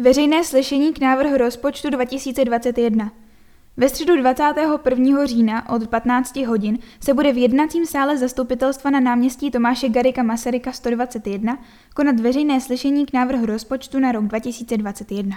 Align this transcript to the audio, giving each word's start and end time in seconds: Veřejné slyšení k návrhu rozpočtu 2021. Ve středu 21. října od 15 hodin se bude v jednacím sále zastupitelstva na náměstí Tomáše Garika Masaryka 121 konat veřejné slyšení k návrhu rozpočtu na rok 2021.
Veřejné 0.00 0.44
slyšení 0.44 0.92
k 0.92 1.00
návrhu 1.00 1.36
rozpočtu 1.36 1.90
2021. 1.90 3.12
Ve 3.76 3.88
středu 3.88 4.16
21. 4.16 5.26
října 5.26 5.68
od 5.68 5.88
15 5.88 6.36
hodin 6.36 6.78
se 7.00 7.14
bude 7.14 7.32
v 7.32 7.38
jednacím 7.38 7.86
sále 7.86 8.18
zastupitelstva 8.18 8.90
na 8.90 9.00
náměstí 9.00 9.50
Tomáše 9.50 9.88
Garika 9.88 10.22
Masaryka 10.22 10.72
121 10.72 11.58
konat 11.94 12.20
veřejné 12.20 12.60
slyšení 12.60 13.06
k 13.06 13.12
návrhu 13.12 13.46
rozpočtu 13.46 13.98
na 13.98 14.12
rok 14.12 14.24
2021. 14.24 15.36